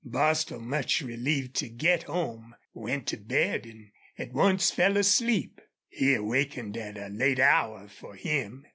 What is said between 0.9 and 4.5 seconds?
relieved to get home, went to bed and at